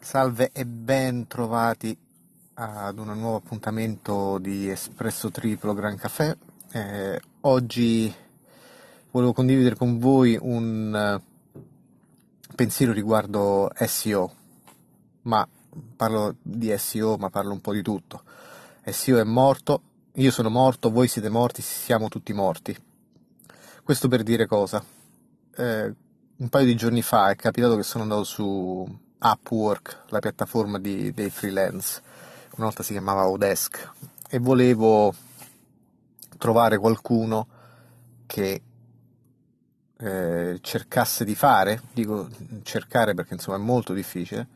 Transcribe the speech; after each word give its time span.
Salve 0.00 0.52
e 0.52 0.64
ben 0.64 1.26
trovati 1.26 1.94
ad 2.54 2.98
un 2.98 3.18
nuovo 3.18 3.36
appuntamento 3.36 4.38
di 4.38 4.70
Espresso 4.70 5.30
Triplo 5.30 5.74
Gran 5.74 5.96
Caffè. 5.96 6.34
Eh, 6.70 7.20
oggi 7.40 8.14
volevo 9.10 9.32
condividere 9.32 9.74
con 9.74 9.98
voi 9.98 10.38
un 10.40 11.20
uh, 11.20 11.60
pensiero 12.54 12.92
riguardo 12.92 13.70
SEO, 13.74 14.32
ma 15.22 15.46
parlo 15.96 16.36
di 16.42 16.72
SEO, 16.78 17.16
ma 17.16 17.28
parlo 17.28 17.52
un 17.52 17.60
po' 17.60 17.72
di 17.72 17.82
tutto. 17.82 18.22
SEO 18.84 19.18
è 19.18 19.24
morto, 19.24 19.82
io 20.14 20.30
sono 20.30 20.48
morto, 20.48 20.90
voi 20.90 21.08
siete 21.08 21.28
morti, 21.28 21.60
siamo 21.60 22.08
tutti 22.08 22.32
morti. 22.32 22.74
Questo 23.82 24.06
per 24.06 24.22
dire 24.22 24.46
cosa? 24.46 24.82
Eh, 25.56 25.94
un 26.36 26.48
paio 26.48 26.66
di 26.66 26.76
giorni 26.76 27.02
fa 27.02 27.30
è 27.30 27.36
capitato 27.36 27.74
che 27.74 27.82
sono 27.82 28.04
andato 28.04 28.22
su 28.22 29.06
Upwork, 29.20 30.04
la 30.08 30.20
piattaforma 30.20 30.78
di, 30.78 31.12
dei 31.12 31.30
freelance, 31.30 32.00
una 32.56 32.66
volta 32.66 32.82
si 32.82 32.92
chiamava 32.92 33.28
Odesk, 33.28 33.92
e 34.28 34.38
volevo 34.38 35.14
trovare 36.36 36.78
qualcuno 36.78 37.46
che 38.26 38.62
eh, 39.96 40.58
cercasse 40.60 41.24
di 41.24 41.34
fare, 41.34 41.82
dico 41.92 42.28
cercare 42.62 43.14
perché 43.14 43.34
insomma 43.34 43.56
è 43.56 43.60
molto 43.60 43.92
difficile, 43.92 44.46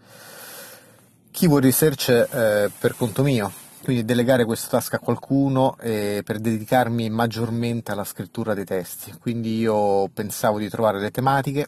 keyword 1.30 1.64
research 1.64 2.08
eh, 2.08 2.70
per 2.78 2.94
conto 2.97 3.22
mio, 3.22 3.50
quindi 3.83 4.05
delegare 4.05 4.44
questo 4.44 4.69
task 4.69 4.94
a 4.94 4.98
qualcuno 5.00 5.77
eh, 5.80 6.22
per 6.24 6.38
dedicarmi 6.38 7.10
maggiormente 7.10 7.91
alla 7.91 8.05
scrittura 8.05 8.55
dei 8.55 8.64
testi. 8.64 9.12
Quindi 9.20 9.58
io 9.58 10.08
pensavo 10.08 10.58
di 10.58 10.69
trovare 10.69 11.00
le 11.00 11.10
tematiche 11.10 11.66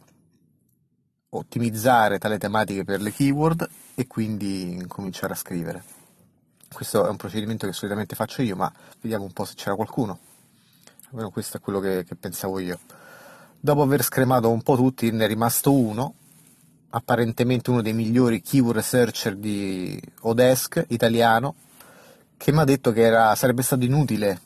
ottimizzare 1.38 2.19
tale 2.19 2.38
tematiche 2.38 2.84
per 2.84 3.01
le 3.01 3.12
keyword 3.12 3.69
e 3.95 4.06
quindi 4.06 4.84
cominciare 4.88 5.33
a 5.33 5.37
scrivere. 5.37 5.83
Questo 6.73 7.07
è 7.07 7.09
un 7.09 7.16
procedimento 7.16 7.66
che 7.66 7.73
solitamente 7.73 8.16
faccio 8.16 8.43
io, 8.43 8.57
ma 8.57 8.73
vediamo 9.01 9.24
un 9.24 9.32
po' 9.32 9.45
se 9.45 9.54
c'era 9.54 9.76
qualcuno. 9.76 10.18
Almeno 11.10 11.30
questo 11.30 11.57
è 11.57 11.60
quello 11.60 11.79
che, 11.80 12.04
che 12.04 12.16
pensavo 12.16 12.59
io. 12.59 12.79
Dopo 13.60 13.82
aver 13.82 14.02
scremato 14.02 14.51
un 14.51 14.63
po' 14.63 14.76
tutti, 14.76 15.10
ne 15.10 15.24
è 15.24 15.29
rimasto 15.29 15.73
uno, 15.73 16.15
apparentemente 16.91 17.71
uno 17.71 17.82
dei 17.82 17.93
migliori 17.93 18.43
keyword 18.43 18.76
researcher 18.76 19.37
di 19.37 20.01
Odesk 20.23 20.85
italiano, 20.88 21.54
che 22.37 22.52
mi 22.52 22.59
ha 22.59 22.65
detto 22.65 22.93
che 22.93 23.02
era, 23.02 23.35
sarebbe 23.37 23.63
stato 23.63 23.85
inutile 23.85 24.41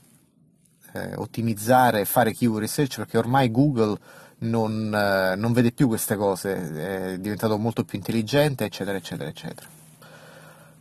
eh, 0.92 1.14
ottimizzare 1.16 2.00
e 2.00 2.04
fare 2.04 2.32
keyword 2.32 2.60
research 2.60 2.96
perché 2.96 3.18
ormai 3.18 3.50
Google 3.50 3.98
non, 4.40 4.94
eh, 4.94 5.34
non, 5.36 5.52
vede 5.52 5.72
più 5.72 5.88
queste 5.88 6.16
cose, 6.16 7.12
è 7.12 7.18
diventato 7.18 7.58
molto 7.58 7.84
più 7.84 7.98
intelligente, 7.98 8.64
eccetera, 8.64 8.96
eccetera, 8.96 9.28
eccetera. 9.28 9.66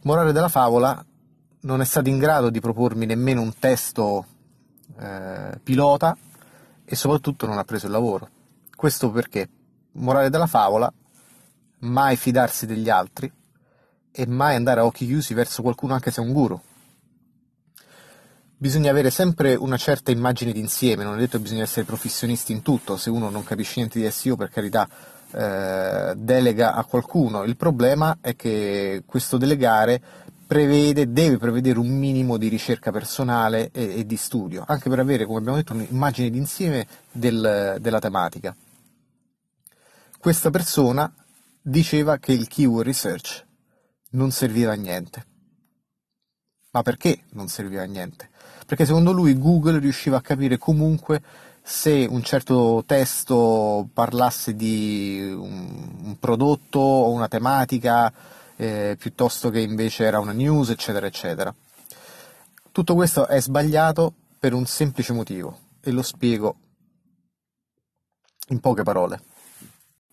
Morale 0.04 0.32
della 0.32 0.50
favola, 0.50 1.04
non 1.62 1.82
è 1.82 1.86
stato 1.86 2.10
in 2.10 2.18
grado 2.18 2.50
di 2.50 2.60
propormi 2.60 3.06
nemmeno 3.06 3.42
un 3.42 3.54
testo 3.58 4.26
eh, 5.00 5.60
pilota 5.62 6.16
e 6.86 6.96
soprattutto 6.96 7.46
non 7.46 7.58
ha 7.58 7.64
preso 7.64 7.88
il 7.88 7.92
lavoro. 7.92 8.30
Questo 8.76 9.10
perché, 9.10 9.50
morale 9.94 10.30
della 10.30 10.48
favola, 10.48 10.92
mai 11.80 12.16
fidarsi 12.16 12.66
degli 12.66 12.90
altri 12.90 13.32
e 14.12 14.28
mai 14.28 14.56
andare 14.56 14.80
a 14.80 14.86
occhi 14.86 15.06
chiusi 15.06 15.34
verso 15.34 15.62
qualcuno 15.62 15.94
anche 15.94 16.12
se 16.12 16.22
è 16.22 16.26
un 16.26 16.34
guru 16.34 16.60
bisogna 18.58 18.90
avere 18.90 19.12
sempre 19.12 19.54
una 19.54 19.78
certa 19.78 20.12
immagine 20.12 20.52
d'insieme, 20.52 21.04
non 21.04 21.16
è 21.16 21.20
detto 21.20 21.38
che 21.38 21.44
bisogna 21.44 21.64
essere 21.64 21.86
professionisti 21.86 22.52
in 22.52 22.64
tutto, 22.64 22.98
se 22.98 23.10
uno 23.10 23.30
non 23.30 23.44
capisce 23.44 23.74
niente 23.78 24.00
di 24.00 24.10
SEO 24.10 24.36
per 24.36 24.50
carità 24.50 24.90
eh, 25.32 26.14
delega 26.16 26.74
a 26.74 26.84
qualcuno, 26.84 27.44
il 27.44 27.56
problema 27.56 28.18
è 28.20 28.36
che 28.36 29.04
questo 29.06 29.38
delegare 29.38 30.02
prevede, 30.48 31.12
deve 31.12 31.38
prevedere 31.38 31.78
un 31.78 31.90
minimo 31.90 32.38
di 32.38 32.48
ricerca 32.48 32.92
personale 32.92 33.70
e, 33.72 34.00
e 34.00 34.06
di 34.06 34.18
studio, 34.18 34.64
anche 34.66 34.90
per 34.90 35.00
avere, 35.00 35.26
come 35.26 35.40
abbiamo 35.40 35.58
detto, 35.58 35.74
un'immagine 35.74 36.30
d'insieme 36.30 36.88
del, 37.12 37.78
della 37.80 38.00
tematica. 38.00 38.56
Questa 40.18 40.50
persona 40.50 41.14
diceva 41.62 42.18
che 42.18 42.32
il 42.32 42.48
keyword 42.48 42.88
research 42.88 43.46
non 44.12 44.32
serviva 44.32 44.72
a 44.72 44.76
niente. 44.76 45.26
Ma 46.72 46.82
perché 46.82 47.24
non 47.32 47.48
serviva 47.50 47.84
a 47.84 47.86
niente? 47.86 48.30
Perché 48.68 48.86
secondo 48.86 49.14
lui 49.14 49.40
Google 49.40 49.80
riusciva 49.80 50.18
a 50.18 50.22
capire 50.22 50.58
comunque 50.58 51.22
se 51.64 52.06
un 52.10 52.22
certo 52.22 52.84
testo 52.86 53.88
parlasse 53.94 54.56
di 54.58 55.22
un, 55.34 55.96
un 56.04 56.20
prodotto 56.20 56.78
o 56.78 57.10
una 57.12 57.30
tematica 57.30 58.12
eh, 58.58 58.98
piuttosto 59.00 59.50
che 59.50 59.62
invece 59.62 60.04
era 60.04 60.20
una 60.20 60.34
news, 60.34 60.70
eccetera, 60.70 61.08
eccetera. 61.08 61.54
Tutto 62.74 62.94
questo 62.94 63.26
è 63.28 63.40
sbagliato 63.40 64.14
per 64.38 64.54
un 64.54 64.66
semplice 64.66 65.14
motivo 65.14 65.60
e 65.80 65.92
lo 65.92 66.02
spiego 66.02 66.58
in 68.50 68.60
poche 68.60 68.84
parole. 68.84 69.22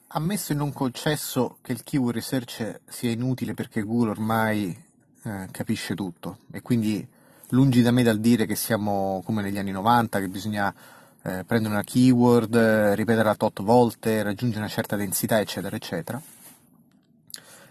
Ammesso 0.09 0.53
e 0.53 0.55
non 0.55 0.73
concesso 0.73 1.59
che 1.61 1.73
il 1.73 1.83
keyword 1.83 2.15
research 2.15 2.83
sia 2.87 3.11
inutile 3.11 3.53
perché 3.53 3.83
Google 3.83 4.11
ormai 4.11 4.85
eh, 5.25 5.49
capisce 5.51 5.97
tutto 5.97 6.39
e 6.53 6.63
quindi 6.63 7.05
lungi 7.55 7.83
da 7.83 7.93
me 7.93 8.03
dal 8.03 8.19
dire 8.19 8.45
che 8.45 8.57
siamo 8.57 9.23
come 9.25 9.41
negli 9.41 9.59
anni 9.59 9.71
90, 9.71 10.19
che 10.19 10.29
bisogna 10.29 10.75
eh, 11.23 11.45
prendere 11.47 11.73
una 11.73 11.85
keyword, 11.85 12.55
eh, 12.55 12.95
ripeterla 12.95 13.35
tot 13.37 13.63
volte, 13.63 14.23
raggiungere 14.23 14.61
una 14.61 14.69
certa 14.69 14.97
densità, 14.97 15.41
eccetera, 15.41 15.75
eccetera. 15.77 16.21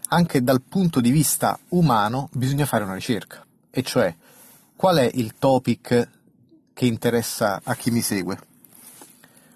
Anche 0.08 0.42
dal 0.42 0.62
punto 0.62 1.00
di 1.00 1.10
vista 1.10 1.58
umano 1.68 2.28
bisogna 2.32 2.66
fare 2.66 2.84
una 2.84 2.94
ricerca, 2.94 3.44
e 3.70 3.82
cioè 3.82 4.14
qual 4.74 4.96
è 4.96 5.10
il 5.14 5.34
topic 5.38 6.08
che 6.72 6.86
interessa 6.86 7.60
a 7.62 7.74
chi 7.74 7.90
mi 7.90 8.00
segue? 8.00 8.38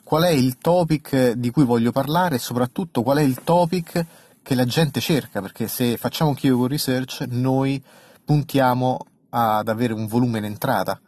Qual 0.05 0.23
è 0.23 0.31
il 0.31 0.59
topic 0.59 1.33
di 1.33 1.51
cui 1.51 1.65
voglio 1.65 1.91
parlare 1.91 2.37
e 2.37 2.39
soprattutto 2.39 3.03
qual 3.03 3.19
è 3.19 3.23
il 3.23 3.43
topic 3.43 4.07
che 4.43 4.55
la 4.55 4.65
gente 4.65 5.01
cerca? 5.01 5.41
Perché 5.41 5.69
se 5.69 5.97
facciamo 5.97 6.35
keyword 6.35 6.71
research 6.71 7.27
noi 7.29 7.83
puntiamo 8.25 8.99
ad 9.31 9.69
avere 9.69 9.93
un 9.93 10.07
volume 10.07 10.39
in 10.39 10.45
entrata, 10.45 11.01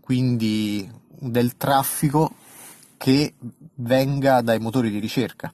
quindi 0.00 0.90
del 1.08 1.56
traffico 1.56 2.34
che 2.96 3.34
venga 3.76 4.40
dai 4.40 4.58
motori 4.58 4.90
di 4.90 4.98
ricerca. 4.98 5.52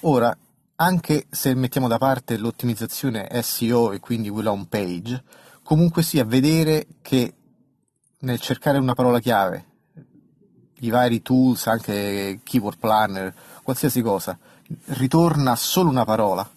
Ora, 0.00 0.36
anche 0.76 1.26
se 1.30 1.54
mettiamo 1.54 1.88
da 1.88 1.98
parte 1.98 2.36
l'ottimizzazione 2.36 3.28
SEO 3.42 3.92
e 3.92 4.00
quindi 4.00 4.28
quella 4.28 4.50
home 4.50 4.66
page, 4.68 5.22
comunque 5.62 6.02
sia 6.02 6.24
vedere 6.24 6.86
che 7.02 7.34
nel 8.18 8.40
cercare 8.40 8.78
una 8.78 8.94
parola 8.94 9.20
chiave, 9.20 9.66
i 10.80 10.90
vari 10.90 11.22
tools, 11.22 11.66
anche 11.66 12.40
keyword 12.42 12.78
planner, 12.78 13.34
qualsiasi 13.62 14.02
cosa, 14.02 14.36
ritorna 14.86 15.54
solo 15.54 15.88
una 15.88 16.04
parola 16.04 16.48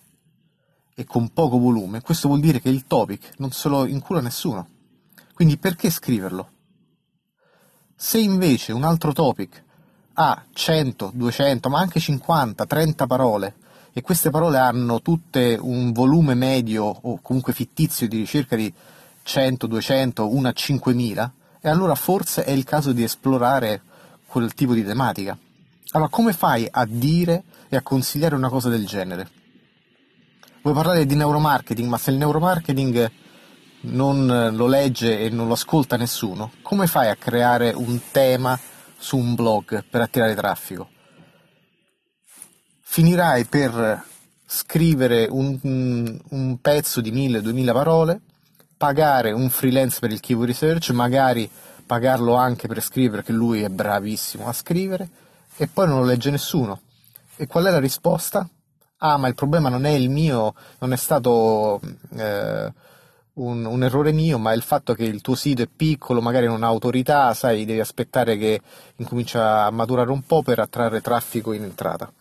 e 0.96 1.04
con 1.04 1.30
poco 1.34 1.60
volume, 1.60 2.02
questo 2.02 2.30
vuol 2.30 2.40
dire 2.40 2.62
che 2.62 2.70
il 2.70 2.86
topic 2.88 3.34
non 3.38 3.52
se 3.52 3.68
lo 3.68 3.86
incula 3.86 4.22
nessuno. 4.22 4.68
Quindi 5.34 5.58
perché 5.58 5.90
scriverlo? 5.90 6.50
Se 7.94 8.18
invece 8.18 8.72
un 8.72 8.86
altro 8.86 9.12
topic 9.12 9.64
ha 10.14 10.46
100, 10.52 11.12
200, 11.14 11.70
ma 11.70 11.80
anche 11.80 12.00
50, 12.00 12.66
30 12.66 13.08
parole 13.08 13.56
e 13.92 14.02
queste 14.02 14.30
parole 14.30 14.58
hanno 14.58 15.02
tutte 15.02 15.58
un 15.60 15.92
volume 15.92 16.34
medio 16.34 16.86
o 16.86 17.20
comunque 17.22 17.52
fittizio 17.52 18.08
di 18.08 18.18
ricerca 18.18 18.56
di 18.56 18.74
100, 19.24 19.68
200, 19.68 20.34
una 20.34 20.50
a 20.50 20.54
5000, 20.54 21.34
e 21.60 21.70
allora 21.70 21.96
forse 21.96 22.44
è 22.44 22.52
il 22.52 22.64
caso 22.64 22.94
di 22.94 23.04
esplorare 23.04 23.82
quel 24.28 24.54
tipo 24.54 24.74
di 24.74 24.86
tematica. 24.86 25.38
Allora 25.92 26.10
come 26.10 26.32
fai 26.32 26.68
a 26.70 26.86
dire 26.86 27.44
e 27.68 27.76
a 27.76 27.82
consigliare 27.82 28.36
una 28.36 28.50
cosa 28.50 28.70
del 28.70 28.86
genere? 28.86 29.30
Vuoi 30.66 30.78
parlare 30.78 31.06
di 31.06 31.14
neuromarketing, 31.14 31.88
ma 31.88 32.00
se 32.00 32.10
il 32.10 32.18
neuromarketing 32.18 33.12
non 33.82 34.50
lo 34.56 34.66
legge 34.66 35.20
e 35.20 35.30
non 35.30 35.46
lo 35.46 35.54
ascolta 35.54 35.96
nessuno, 35.96 36.54
come 36.64 36.88
fai 36.88 37.08
a 37.08 37.16
creare 37.16 37.70
un 37.70 38.02
tema 38.10 38.60
su 38.98 39.16
un 39.16 39.36
blog 39.36 39.84
per 39.88 40.02
attirare 40.02 40.34
traffico? 40.34 40.90
Finirai 42.82 43.46
per 43.46 44.06
scrivere 44.44 45.28
un, 45.30 46.20
un 46.30 46.58
pezzo 46.60 47.00
di 47.00 47.12
1000-2000 47.12 47.72
parole, 47.72 48.22
pagare 48.76 49.34
un 49.34 49.52
freelance 49.52 50.00
per 50.00 50.12
il 50.12 50.20
keyword 50.20 50.48
research, 50.48 50.90
magari 50.90 51.48
pagarlo 51.86 52.34
anche 52.34 52.68
per 52.68 52.82
scrivere, 52.82 53.22
che 53.22 53.34
lui 53.34 53.62
è 53.62 53.70
bravissimo 53.70 54.48
a 54.48 54.54
scrivere, 54.54 55.08
e 55.58 55.68
poi 55.68 55.88
non 55.88 56.00
lo 56.00 56.06
legge 56.06 56.32
nessuno. 56.32 56.82
E 57.36 57.46
qual 57.46 57.66
è 57.66 57.70
la 57.70 57.78
risposta? 57.78 58.50
Ah 59.12 59.18
ma 59.18 59.28
il 59.28 59.36
problema 59.36 59.70
non 59.70 59.86
è 59.86 59.92
il 59.92 60.10
mio, 60.10 60.54
non 60.80 60.94
è 60.94 60.96
stato 60.96 61.80
eh, 62.16 62.74
un, 63.34 63.66
un, 63.66 63.84
errore 63.84 64.12
mio, 64.12 64.38
ma 64.38 64.54
il 64.54 64.62
fatto 64.62 64.94
che 64.94 65.04
il 65.04 65.22
tuo 65.22 65.36
sito 65.36 65.62
è 65.62 65.68
piccolo, 65.68 66.22
magari 66.22 66.48
non 66.48 66.64
ha 66.64 66.68
autorità, 66.68 67.34
sai, 67.34 67.66
devi 67.66 67.80
aspettare 67.80 68.38
che 68.38 68.62
incomincia 68.98 69.66
a 69.66 69.72
maturare 69.72 70.12
un 70.12 70.22
po' 70.24 70.42
per 70.42 70.60
attrarre 70.60 71.02
traffico 71.02 71.54
in 71.54 71.64
entrata. 71.64 72.12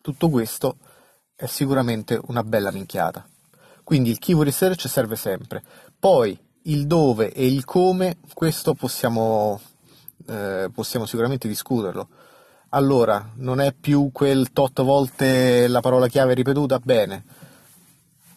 Tutto 0.00 0.28
questo 0.28 0.76
è 1.34 1.46
sicuramente 1.46 2.20
una 2.26 2.42
bella 2.42 2.72
minchiata. 2.72 3.26
Quindi 3.84 4.10
il 4.10 4.18
keyword 4.18 4.48
research 4.48 4.88
serve 4.88 5.16
sempre. 5.16 5.62
Poi 5.98 6.38
il 6.62 6.86
dove 6.86 7.32
e 7.32 7.46
il 7.46 7.64
come, 7.64 8.18
questo 8.34 8.74
possiamo, 8.74 9.60
eh, 10.26 10.68
possiamo 10.72 11.06
sicuramente 11.06 11.48
discuterlo. 11.48 12.08
Allora, 12.70 13.32
non 13.36 13.60
è 13.60 13.72
più 13.72 14.10
quel 14.12 14.52
tot 14.52 14.82
volte 14.82 15.68
la 15.68 15.80
parola 15.80 16.06
chiave 16.06 16.34
ripetuta? 16.34 16.78
Bene, 16.78 17.24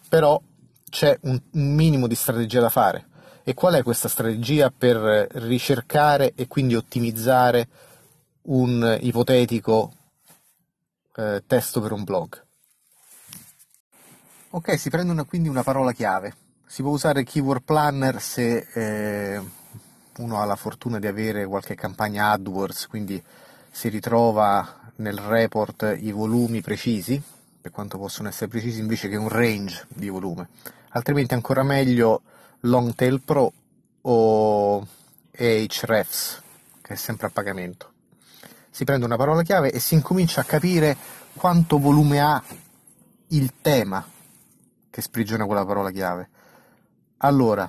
però 0.08 0.40
c'è 0.88 1.18
un, 1.22 1.38
un 1.50 1.74
minimo 1.74 2.06
di 2.06 2.14
strategia 2.14 2.60
da 2.60 2.70
fare. 2.70 3.08
E 3.44 3.52
qual 3.52 3.74
è 3.74 3.82
questa 3.82 4.08
strategia 4.08 4.70
per 4.70 4.96
ricercare 5.32 6.32
e 6.34 6.46
quindi 6.46 6.76
ottimizzare 6.76 7.68
un 8.42 8.98
ipotetico 9.00 9.92
eh, 11.16 11.42
testo 11.46 11.80
per 11.80 11.92
un 11.92 12.04
blog? 12.04 12.44
Ok, 14.50 14.78
si 14.78 14.88
prende 14.88 15.12
una, 15.12 15.24
quindi 15.24 15.48
una 15.48 15.62
parola 15.62 15.92
chiave. 15.92 16.34
Si 16.66 16.80
può 16.80 16.92
usare 16.92 17.24
Keyword 17.24 17.64
Planner 17.64 18.20
se 18.20 18.66
eh, 18.72 19.42
uno 20.18 20.40
ha 20.40 20.44
la 20.46 20.56
fortuna 20.56 20.98
di 20.98 21.06
avere 21.06 21.44
qualche 21.44 21.74
campagna 21.74 22.30
AdWords, 22.30 22.86
quindi 22.86 23.22
si 23.72 23.88
ritrova 23.88 24.90
nel 24.96 25.16
report 25.16 25.96
i 25.98 26.12
volumi 26.12 26.60
precisi, 26.60 27.20
per 27.60 27.70
quanto 27.70 27.96
possono 27.96 28.28
essere 28.28 28.48
precisi, 28.48 28.80
invece 28.80 29.08
che 29.08 29.16
un 29.16 29.30
range 29.30 29.86
di 29.88 30.10
volume. 30.10 30.48
Altrimenti 30.90 31.32
ancora 31.32 31.62
meglio 31.62 32.20
Longtail 32.60 33.22
Pro 33.22 33.52
o 34.02 34.86
Ahrefs, 35.36 36.42
che 36.82 36.92
è 36.92 36.96
sempre 36.96 37.28
a 37.28 37.30
pagamento. 37.30 37.90
Si 38.70 38.84
prende 38.84 39.06
una 39.06 39.16
parola 39.16 39.42
chiave 39.42 39.72
e 39.72 39.80
si 39.80 39.94
incomincia 39.94 40.42
a 40.42 40.44
capire 40.44 40.96
quanto 41.34 41.78
volume 41.78 42.20
ha 42.20 42.42
il 43.28 43.54
tema 43.62 44.06
che 44.90 45.00
sprigiona 45.00 45.46
quella 45.46 45.64
parola 45.64 45.90
chiave. 45.90 46.28
Allora, 47.18 47.68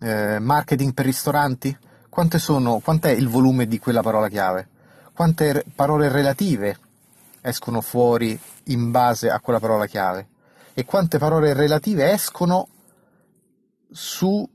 eh, 0.00 0.38
marketing 0.38 0.94
per 0.94 1.04
ristoranti? 1.04 1.76
Sono, 2.38 2.80
quant'è 2.80 3.10
il 3.10 3.28
volume 3.28 3.66
di 3.66 3.78
quella 3.78 4.02
parola 4.02 4.28
chiave? 4.28 4.68
Quante 5.12 5.64
parole 5.74 6.08
relative 6.08 6.78
escono 7.40 7.80
fuori 7.80 8.38
in 8.64 8.90
base 8.90 9.30
a 9.30 9.40
quella 9.40 9.58
parola 9.58 9.86
chiave? 9.86 10.28
E 10.74 10.84
quante 10.84 11.18
parole 11.18 11.52
relative 11.52 12.12
escono 12.12 12.68
sulle 13.90 14.46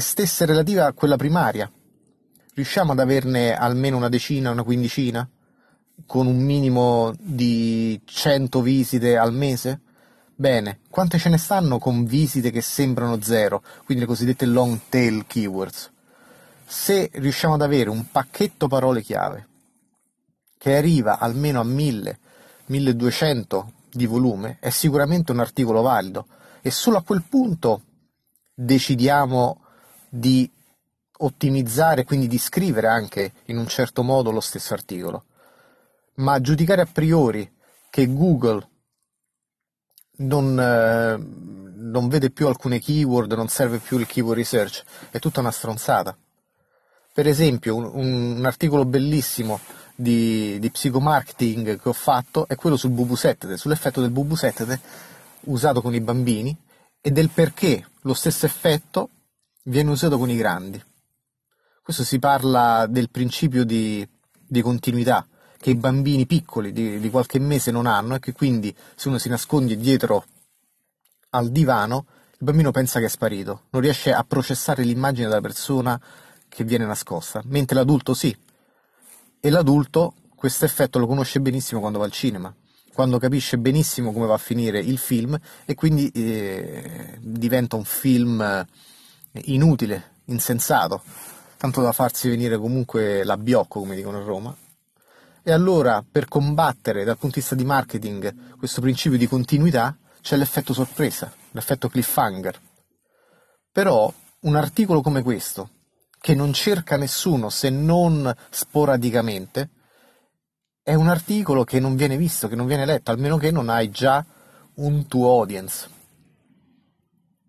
stesse 0.00 0.44
relative 0.44 0.82
a 0.82 0.92
quella 0.92 1.16
primaria? 1.16 1.70
Riusciamo 2.54 2.92
ad 2.92 3.00
averne 3.00 3.56
almeno 3.56 3.96
una 3.96 4.08
decina, 4.08 4.50
una 4.50 4.62
quindicina? 4.62 5.28
con 6.04 6.26
un 6.26 6.36
minimo 6.36 7.14
di 7.18 7.98
100 8.04 8.60
visite 8.60 9.16
al 9.16 9.32
mese? 9.32 9.80
Bene, 10.38 10.80
quante 10.90 11.16
ce 11.16 11.30
ne 11.30 11.38
stanno 11.38 11.78
con 11.78 12.04
visite 12.04 12.50
che 12.50 12.60
sembrano 12.60 13.22
zero, 13.22 13.62
quindi 13.86 14.02
le 14.02 14.08
cosiddette 14.08 14.44
long 14.44 14.78
tail 14.90 15.24
keywords? 15.26 15.90
Se 16.66 17.08
riusciamo 17.10 17.54
ad 17.54 17.62
avere 17.62 17.88
un 17.88 18.10
pacchetto 18.10 18.68
parole 18.68 19.00
chiave 19.00 19.48
che 20.58 20.76
arriva 20.76 21.18
almeno 21.18 21.60
a 21.60 21.64
1000, 21.64 22.18
1200 22.66 23.72
di 23.90 24.04
volume, 24.04 24.58
è 24.60 24.68
sicuramente 24.68 25.32
un 25.32 25.40
articolo 25.40 25.80
valido. 25.80 26.26
E 26.60 26.70
solo 26.70 26.98
a 26.98 27.02
quel 27.02 27.22
punto 27.22 27.80
decidiamo 28.52 29.62
di 30.06 30.50
ottimizzare, 31.18 32.04
quindi 32.04 32.26
di 32.26 32.36
scrivere 32.36 32.88
anche 32.88 33.32
in 33.46 33.56
un 33.56 33.68
certo 33.68 34.02
modo 34.02 34.30
lo 34.30 34.40
stesso 34.40 34.74
articolo. 34.74 35.24
Ma 36.16 36.38
giudicare 36.42 36.82
a 36.82 36.88
priori 36.92 37.50
che 37.88 38.12
Google 38.12 38.68
non, 40.16 40.58
eh, 40.58 41.16
non, 41.76 42.08
vede 42.08 42.30
più 42.30 42.46
alcune 42.46 42.78
keyword, 42.78 43.32
non 43.32 43.48
serve 43.48 43.78
più 43.78 43.98
il 43.98 44.06
keyword 44.06 44.38
research, 44.38 44.82
è 45.10 45.18
tutta 45.18 45.40
una 45.40 45.50
stronzata. 45.50 46.16
Per 47.12 47.26
esempio, 47.26 47.76
un, 47.76 48.36
un 48.36 48.44
articolo 48.44 48.84
bellissimo 48.84 49.60
di, 49.94 50.58
di, 50.58 50.70
psicomarketing 50.70 51.80
che 51.80 51.88
ho 51.88 51.94
fatto 51.94 52.46
è 52.46 52.54
quello 52.54 52.76
sul 52.76 52.90
bubusettete, 52.90 53.56
sull'effetto 53.56 54.00
del 54.00 54.10
bubusettete 54.10 54.80
usato 55.46 55.80
con 55.80 55.94
i 55.94 56.00
bambini 56.00 56.56
e 57.00 57.10
del 57.10 57.30
perché 57.30 57.86
lo 58.02 58.14
stesso 58.14 58.46
effetto 58.46 59.10
viene 59.64 59.90
usato 59.90 60.18
con 60.18 60.28
i 60.28 60.36
grandi. 60.36 60.82
Questo 61.82 62.04
si 62.04 62.18
parla 62.18 62.86
del 62.88 63.10
principio 63.10 63.64
di, 63.64 64.06
di 64.46 64.60
continuità, 64.60 65.26
che 65.66 65.72
i 65.72 65.74
bambini 65.74 66.26
piccoli 66.26 66.70
di, 66.70 67.00
di 67.00 67.10
qualche 67.10 67.40
mese 67.40 67.72
non 67.72 67.86
hanno 67.86 68.14
e 68.14 68.20
che 68.20 68.30
quindi 68.30 68.72
se 68.94 69.08
uno 69.08 69.18
si 69.18 69.28
nasconde 69.28 69.76
dietro 69.76 70.24
al 71.30 71.50
divano 71.50 72.06
il 72.38 72.38
bambino 72.38 72.70
pensa 72.70 73.00
che 73.00 73.06
è 73.06 73.08
sparito, 73.08 73.62
non 73.70 73.82
riesce 73.82 74.12
a 74.12 74.22
processare 74.22 74.84
l'immagine 74.84 75.26
della 75.26 75.40
persona 75.40 76.00
che 76.48 76.62
viene 76.62 76.86
nascosta, 76.86 77.42
mentre 77.46 77.74
l'adulto 77.74 78.14
sì. 78.14 78.36
E 79.40 79.50
l'adulto 79.50 80.14
questo 80.36 80.64
effetto 80.64 81.00
lo 81.00 81.08
conosce 81.08 81.40
benissimo 81.40 81.80
quando 81.80 81.98
va 81.98 82.04
al 82.04 82.12
cinema, 82.12 82.54
quando 82.92 83.18
capisce 83.18 83.58
benissimo 83.58 84.12
come 84.12 84.26
va 84.26 84.34
a 84.34 84.38
finire 84.38 84.78
il 84.78 84.98
film 84.98 85.36
e 85.64 85.74
quindi 85.74 86.08
eh, 86.10 87.18
diventa 87.18 87.74
un 87.74 87.84
film 87.84 88.40
eh, 88.40 88.66
inutile, 89.46 90.12
insensato, 90.26 91.02
tanto 91.56 91.82
da 91.82 91.90
farsi 91.90 92.28
venire 92.28 92.56
comunque 92.56 93.24
la 93.24 93.36
biocco, 93.36 93.80
come 93.80 93.96
dicono 93.96 94.18
a 94.18 94.22
Roma, 94.22 94.56
e 95.48 95.52
allora, 95.52 96.04
per 96.10 96.26
combattere 96.26 97.04
dal 97.04 97.18
punto 97.18 97.36
di 97.36 97.40
vista 97.40 97.54
di 97.54 97.64
marketing 97.64 98.56
questo 98.58 98.80
principio 98.80 99.16
di 99.16 99.28
continuità, 99.28 99.96
c'è 100.20 100.36
l'effetto 100.36 100.72
sorpresa, 100.72 101.32
l'effetto 101.52 101.88
cliffhanger. 101.88 102.60
Però 103.70 104.12
un 104.40 104.56
articolo 104.56 105.02
come 105.02 105.22
questo, 105.22 105.70
che 106.18 106.34
non 106.34 106.52
cerca 106.52 106.96
nessuno 106.96 107.48
se 107.48 107.70
non 107.70 108.34
sporadicamente, 108.50 109.70
è 110.82 110.94
un 110.94 111.06
articolo 111.06 111.62
che 111.62 111.78
non 111.78 111.94
viene 111.94 112.16
visto, 112.16 112.48
che 112.48 112.56
non 112.56 112.66
viene 112.66 112.84
letto, 112.84 113.12
almeno 113.12 113.36
che 113.36 113.52
non 113.52 113.68
hai 113.68 113.88
già 113.88 114.26
un 114.74 115.06
tuo 115.06 115.30
audience. 115.30 115.88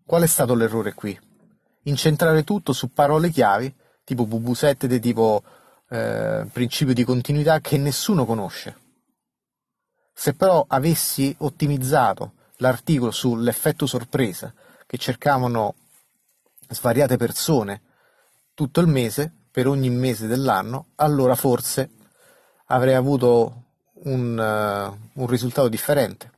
Qual 0.05 0.21
è 0.21 0.27
stato 0.27 0.53
l'errore 0.53 0.93
qui? 0.93 1.19
Incentrare 1.85 2.43
tutto 2.43 2.73
su 2.73 2.91
parole 2.93 3.31
chiavi, 3.31 3.73
tipo 4.03 4.27
bubusette, 4.27 4.99
tipo 4.99 5.41
eh, 5.89 6.45
principio 6.51 6.93
di 6.93 7.03
continuità 7.03 7.59
che 7.59 7.77
nessuno 7.77 8.25
conosce. 8.25 8.85
Se 10.13 10.33
però 10.33 10.65
avessi 10.67 11.35
ottimizzato 11.39 12.33
l'articolo 12.57 13.11
sull'effetto 13.11 13.85
sorpresa 13.85 14.53
che 14.85 14.97
cercavano 14.97 15.75
svariate 16.69 17.17
persone 17.17 17.81
tutto 18.53 18.79
il 18.79 18.87
mese, 18.87 19.31
per 19.51 19.67
ogni 19.67 19.89
mese 19.89 20.27
dell'anno, 20.27 20.87
allora 20.95 21.35
forse 21.35 21.89
avrei 22.65 22.93
avuto 22.93 23.63
un, 24.03 24.37
uh, 24.37 25.19
un 25.21 25.27
risultato 25.27 25.67
differente. 25.67 26.31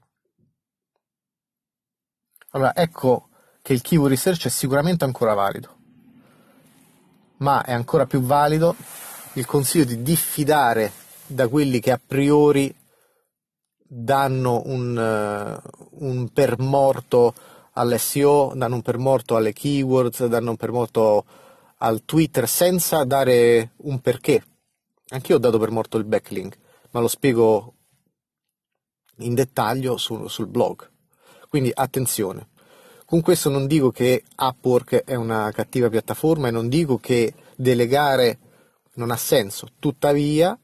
Allora, 2.51 2.75
ecco 2.75 3.29
che 3.61 3.73
il 3.73 3.81
keyword 3.81 4.11
research 4.11 4.45
è 4.45 4.49
sicuramente 4.49 5.03
ancora 5.03 5.33
valido, 5.33 5.77
ma 7.37 7.63
è 7.63 7.73
ancora 7.73 8.05
più 8.05 8.21
valido 8.21 8.75
il 9.33 9.45
consiglio 9.45 9.85
di 9.85 10.01
diffidare 10.01 10.91
da 11.25 11.47
quelli 11.47 11.79
che 11.79 11.91
a 11.91 12.01
priori 12.03 12.73
danno 13.77 14.61
un, 14.65 14.97
uh, 14.97 16.05
un 16.05 16.29
permorto 16.29 17.33
all'SEO, 17.73 18.53
danno 18.55 18.75
un 18.75 18.81
permorto 18.81 19.35
alle 19.35 19.53
keywords, 19.53 20.25
danno 20.25 20.51
un 20.51 20.57
permorto 20.57 21.25
al 21.77 22.03
Twitter 22.05 22.47
senza 22.47 23.03
dare 23.03 23.71
un 23.77 23.99
perché. 23.99 24.43
Anch'io 25.09 25.35
ho 25.35 25.39
dato 25.39 25.57
per 25.59 25.71
morto 25.71 25.97
il 25.97 26.03
backlink, 26.03 26.57
ma 26.91 26.99
lo 26.99 27.07
spiego 27.07 27.73
in 29.17 29.33
dettaglio 29.33 29.97
su, 29.97 30.27
sul 30.27 30.47
blog. 30.47 30.87
Quindi 31.47 31.71
attenzione. 31.73 32.49
Con 33.05 33.21
questo 33.21 33.49
non 33.49 33.65
dico 33.65 33.89
che 33.91 34.23
Upwork 34.37 35.03
è 35.03 35.15
una 35.15 35.51
cattiva 35.51 35.89
piattaforma 35.89 36.47
e 36.47 36.51
non 36.51 36.69
dico 36.69 36.97
che 36.97 37.33
delegare 37.55 38.37
non 38.95 39.11
ha 39.11 39.17
senso. 39.17 39.67
Tuttavia 39.79 40.57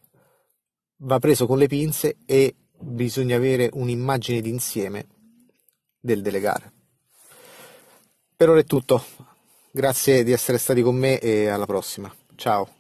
va 0.98 1.20
preso 1.20 1.46
con 1.46 1.58
le 1.58 1.68
pinze 1.68 2.18
e 2.26 2.56
bisogna 2.78 3.36
avere 3.36 3.70
un'immagine 3.74 4.42
d'insieme 4.42 5.08
del 6.00 6.22
delegare. 6.22 6.72
Per 8.36 8.50
ora 8.50 8.60
è 8.60 8.66
tutto. 8.66 9.04
Grazie 9.72 10.24
di 10.24 10.32
essere 10.32 10.58
stati 10.58 10.82
con 10.82 10.96
me 10.96 11.20
e 11.20 11.48
alla 11.48 11.66
prossima. 11.66 12.14
Ciao. 12.36 12.75